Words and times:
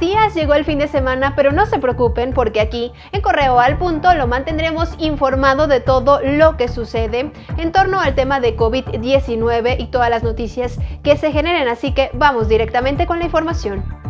días, 0.00 0.34
llegó 0.34 0.54
el 0.54 0.64
fin 0.64 0.80
de 0.80 0.88
semana, 0.88 1.34
pero 1.36 1.52
no 1.52 1.66
se 1.66 1.78
preocupen 1.78 2.32
porque 2.32 2.60
aquí 2.60 2.92
en 3.12 3.20
Correo 3.20 3.60
al 3.60 3.78
Punto 3.78 4.12
lo 4.14 4.26
mantendremos 4.26 4.96
informado 4.98 5.68
de 5.68 5.78
todo 5.78 6.20
lo 6.20 6.56
que 6.56 6.66
sucede 6.66 7.30
en 7.56 7.72
torno 7.72 8.00
al 8.00 8.16
tema 8.16 8.40
de 8.40 8.56
COVID-19 8.56 9.76
y 9.78 9.86
todas 9.86 10.10
las 10.10 10.24
noticias 10.24 10.78
que 11.04 11.16
se 11.16 11.30
generen, 11.30 11.68
así 11.68 11.92
que 11.92 12.10
vamos 12.14 12.48
directamente 12.48 13.06
con 13.06 13.20
la 13.20 13.26
información. 13.26 14.01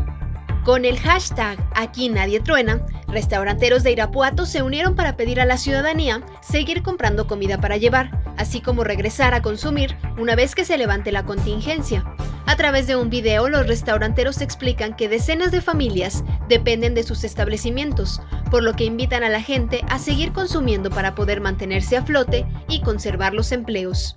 Con 0.65 0.85
el 0.85 0.97
hashtag 1.01 1.59
Aquí 1.75 2.09
Nadie 2.09 2.39
Truena, 2.39 2.87
restauranteros 3.09 3.83
de 3.83 3.91
Irapuato 3.91 4.47
se 4.47 4.63
unieron 4.63 4.95
para 4.95 5.17
pedir 5.17 5.41
a 5.41 5.45
la 5.45 5.57
ciudadanía 5.57 6.23
seguir 6.41 6.85
comprando 6.85 7.27
comida 7.27 7.61
para 7.61 7.79
llevar, 7.79 8.23
así 8.37 8.61
como 8.61 8.85
regresar 8.85 9.35
a 9.35 9.43
consumir 9.43 9.97
una 10.19 10.37
vez 10.37 10.55
que 10.55 10.65
se 10.65 10.79
levante 10.79 11.11
la 11.11 11.25
contingencia. 11.25 12.05
A 12.47 12.57
través 12.57 12.87
de 12.87 12.95
un 12.95 13.11
video, 13.11 13.49
los 13.49 13.67
restauranteros 13.67 14.41
explican 14.41 14.95
que 14.95 15.09
decenas 15.09 15.51
de 15.51 15.63
familias 15.63 16.23
dependen 16.49 16.95
de 16.95 17.03
sus 17.03 17.25
establecimientos, 17.25 18.21
por 18.49 18.63
lo 18.63 18.75
que 18.75 18.85
invitan 18.85 19.25
a 19.25 19.31
la 19.31 19.43
gente 19.43 19.85
a 19.89 19.99
seguir 19.99 20.33
consumiendo 20.33 20.91
para 20.91 21.17
poder 21.17 21.41
mantenerse 21.41 21.97
a 21.97 22.05
flote 22.05 22.47
y 22.69 22.83
conservar 22.83 23.35
los 23.35 23.51
empleos. 23.51 24.15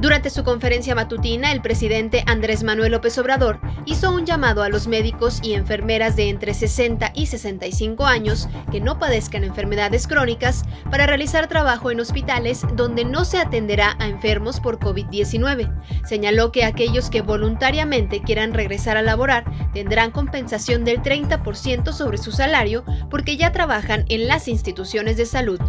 Durante 0.00 0.30
su 0.30 0.44
conferencia 0.44 0.94
matutina, 0.94 1.52
el 1.52 1.60
presidente 1.60 2.24
Andrés 2.26 2.62
Manuel 2.62 2.92
López 2.92 3.18
Obrador 3.18 3.60
hizo 3.84 4.12
un 4.12 4.24
llamado 4.24 4.62
a 4.62 4.68
los 4.68 4.86
médicos 4.86 5.40
y 5.42 5.54
enfermeras 5.54 6.16
de 6.16 6.28
entre 6.28 6.54
60 6.54 7.12
y 7.14 7.26
65 7.26 8.06
años 8.06 8.48
que 8.70 8.80
no 8.80 8.98
padezcan 8.98 9.44
enfermedades 9.44 10.06
crónicas 10.06 10.64
para 10.90 11.06
realizar 11.06 11.48
trabajo 11.48 11.90
en 11.90 12.00
hospitales 12.00 12.62
donde 12.74 13.04
no 13.04 13.24
se 13.24 13.38
atenderá 13.38 13.96
a 13.98 14.08
enfermos 14.08 14.60
por 14.60 14.78
COVID-19. 14.78 15.70
Señaló 16.06 16.52
que 16.52 16.64
aquellos 16.64 17.10
que 17.10 17.22
voluntariamente 17.22 18.22
quieran 18.22 18.54
regresar 18.54 18.96
a 18.96 19.02
laborar 19.02 19.44
tendrán 19.72 20.10
compensación 20.10 20.84
del 20.84 21.02
30% 21.02 21.92
sobre 21.92 22.18
su 22.18 22.32
salario 22.32 22.84
porque 23.10 23.36
ya 23.36 23.52
trabajan 23.52 24.04
en 24.08 24.28
las 24.28 24.48
instituciones 24.48 25.16
de 25.16 25.26
salud. 25.26 25.60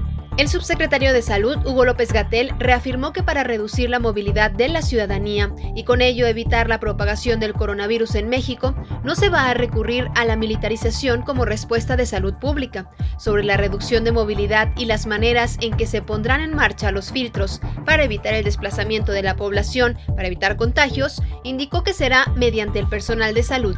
El 0.42 0.50
subsecretario 0.50 1.14
de 1.14 1.22
Salud, 1.22 1.58
Hugo 1.68 1.86
López 1.86 2.12
Gatel, 2.12 2.52
reafirmó 2.58 3.14
que 3.14 3.22
para 3.22 3.44
reducir 3.44 3.92
la 3.92 4.00
movilidad 4.00 4.50
de 4.50 4.70
la 4.70 4.82
ciudadanía 4.82 5.54
y 5.76 5.84
con 5.84 6.02
ello 6.02 6.26
evitar 6.26 6.68
la 6.68 6.80
propagación 6.80 7.40
del 7.40 7.54
coronavirus 7.54 8.16
en 8.16 8.28
México, 8.28 8.74
no 9.04 9.14
se 9.14 9.30
va 9.30 9.52
a 9.52 9.54
recurrir 9.54 10.08
a 10.16 10.26
la 10.26 10.36
militarización 10.36 11.22
como 11.22 11.46
respuesta 11.46 11.96
de 11.96 12.08
salud 12.08 12.34
pública. 12.42 12.90
Sobre 13.20 13.44
la 13.44 13.56
reducción 13.56 14.04
de 14.04 14.14
movilidad 14.14 14.70
y 14.76 14.86
las 14.86 15.06
maneras 15.06 15.60
en 15.62 15.78
que 15.78 15.86
se 15.86 16.02
pondrán 16.02 16.42
en 16.42 16.56
marcha 16.56 16.90
los 16.90 17.12
filtros 17.12 17.62
para 17.86 18.04
evitar 18.04 18.34
el 18.34 18.44
desplazamiento 18.44 19.12
de 19.12 19.22
la 19.22 19.36
población, 19.36 19.96
para 20.08 20.26
evitar 20.26 20.58
contagios, 20.58 21.22
indicó 21.44 21.84
que 21.84 21.94
será 21.94 22.26
mediante 22.36 22.80
el 22.80 22.88
personal 22.88 23.36
de 23.36 23.44
salud 23.44 23.78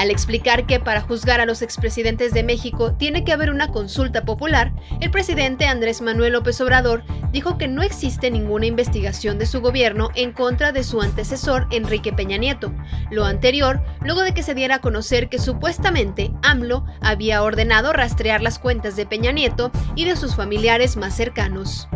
al 0.00 0.10
explicar 0.10 0.64
que 0.64 0.80
para 0.80 1.02
juzgar 1.02 1.42
a 1.42 1.44
los 1.44 1.60
expresidentes 1.60 2.32
de 2.32 2.42
México 2.42 2.94
tiene 2.94 3.22
que 3.22 3.34
haber 3.34 3.50
una 3.50 3.68
consulta 3.68 4.24
popular, 4.24 4.72
el 5.02 5.10
presidente 5.10 5.66
Andrés 5.66 6.00
Manuel 6.00 6.32
López 6.32 6.58
Obrador 6.62 7.02
dijo 7.32 7.58
que 7.58 7.68
no 7.68 7.82
existe 7.82 8.30
ninguna 8.30 8.64
investigación 8.64 9.38
de 9.38 9.44
su 9.44 9.60
gobierno 9.60 10.08
en 10.14 10.32
contra 10.32 10.72
de 10.72 10.84
su 10.84 11.02
antecesor 11.02 11.66
Enrique 11.70 12.14
Peña 12.14 12.38
Nieto. 12.38 12.72
Lo 13.10 13.26
anterior, 13.26 13.82
luego 14.00 14.22
de 14.22 14.32
que 14.32 14.42
se 14.42 14.54
diera 14.54 14.76
a 14.76 14.80
conocer 14.80 15.28
que 15.28 15.38
supuestamente 15.38 16.30
AMLO 16.42 16.86
había 17.02 17.42
ordenado 17.42 17.92
rastrear 17.92 18.40
las 18.40 18.58
cuentas 18.58 18.96
de 18.96 19.04
Peña 19.04 19.32
Nieto 19.32 19.70
y 19.96 20.06
de 20.06 20.16
sus 20.16 20.34
familiares 20.34 20.96
más 20.96 21.14
cercanos. 21.14 21.90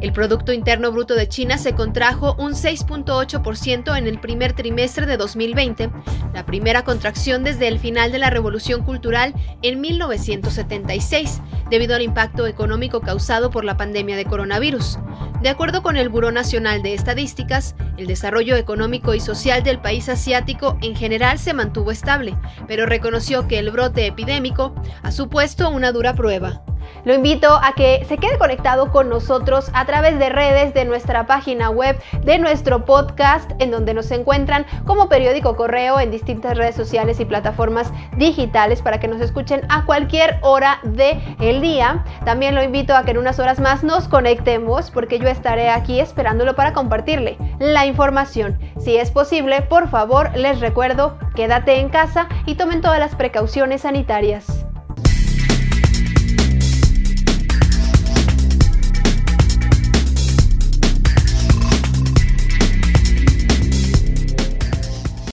El 0.00 0.12
Producto 0.12 0.52
Interno 0.52 0.92
Bruto 0.92 1.14
de 1.14 1.28
China 1.28 1.58
se 1.58 1.74
contrajo 1.74 2.34
un 2.38 2.52
6.8% 2.52 3.96
en 3.96 4.06
el 4.06 4.20
primer 4.20 4.52
trimestre 4.52 5.06
de 5.06 5.16
2020, 5.16 5.90
la 6.32 6.46
primera 6.46 6.84
contracción 6.84 7.44
desde 7.44 7.68
el 7.68 7.78
final 7.78 8.12
de 8.12 8.18
la 8.18 8.30
Revolución 8.30 8.82
Cultural 8.82 9.34
en 9.62 9.80
1976, 9.80 11.40
debido 11.70 11.94
al 11.94 12.02
impacto 12.02 12.46
económico 12.46 13.00
causado 13.00 13.50
por 13.50 13.64
la 13.64 13.76
pandemia 13.76 14.16
de 14.16 14.24
coronavirus. 14.24 14.98
De 15.42 15.48
acuerdo 15.48 15.82
con 15.82 15.96
el 15.96 16.08
Buró 16.10 16.32
Nacional 16.32 16.82
de 16.82 16.92
Estadísticas, 16.92 17.74
el 17.96 18.06
desarrollo 18.06 18.56
económico 18.56 19.14
y 19.14 19.20
social 19.20 19.62
del 19.62 19.80
país 19.80 20.08
asiático 20.08 20.76
en 20.82 20.94
general 20.94 21.38
se 21.38 21.54
mantuvo 21.54 21.90
estable, 21.90 22.36
pero 22.66 22.86
reconoció 22.86 23.48
que 23.48 23.58
el 23.58 23.70
brote 23.70 24.06
epidémico 24.06 24.74
ha 25.02 25.12
supuesto 25.12 25.70
una 25.70 25.92
dura 25.92 26.14
prueba. 26.14 26.62
Lo 27.04 27.14
invito 27.14 27.58
a 27.62 27.72
que 27.74 28.04
se 28.06 28.18
quede 28.18 28.38
conectado 28.38 28.90
con 28.90 29.08
nosotros 29.08 29.70
a 29.72 29.86
través 29.86 30.18
de 30.18 30.28
redes 30.28 30.74
de 30.74 30.84
nuestra 30.84 31.26
página 31.26 31.70
web, 31.70 31.98
de 32.22 32.38
nuestro 32.38 32.84
podcast, 32.84 33.50
en 33.58 33.70
donde 33.70 33.94
nos 33.94 34.10
encuentran 34.10 34.66
como 34.84 35.08
periódico 35.08 35.56
correo 35.56 35.98
en 36.00 36.10
distintas 36.10 36.56
redes 36.56 36.74
sociales 36.74 37.20
y 37.20 37.24
plataformas 37.24 37.92
digitales 38.16 38.82
para 38.82 39.00
que 39.00 39.08
nos 39.08 39.20
escuchen 39.20 39.62
a 39.68 39.84
cualquier 39.86 40.38
hora 40.42 40.80
del 40.82 41.60
día. 41.60 42.04
También 42.24 42.54
lo 42.54 42.62
invito 42.62 42.94
a 42.94 43.04
que 43.04 43.12
en 43.12 43.18
unas 43.18 43.38
horas 43.38 43.60
más 43.60 43.82
nos 43.82 44.08
conectemos 44.08 44.90
porque 44.90 45.18
yo 45.18 45.28
estaré 45.28 45.70
aquí 45.70 46.00
esperándolo 46.00 46.54
para 46.54 46.72
compartirle 46.72 47.38
la 47.58 47.86
información. 47.86 48.58
Si 48.78 48.96
es 48.96 49.10
posible, 49.10 49.62
por 49.62 49.88
favor, 49.88 50.36
les 50.36 50.60
recuerdo, 50.60 51.18
quédate 51.34 51.80
en 51.80 51.88
casa 51.88 52.28
y 52.46 52.54
tomen 52.54 52.80
todas 52.80 52.98
las 52.98 53.14
precauciones 53.14 53.82
sanitarias. 53.82 54.59